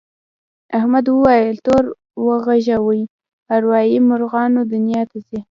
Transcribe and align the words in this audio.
احمد 0.77 1.05
وویل 1.09 1.57
تور 1.65 1.83
غوږو 2.23 2.99
ارواوې 3.55 3.99
مرغانو 4.09 4.61
دنیا 4.73 5.01
ته 5.11 5.17
ځي. 5.27 5.39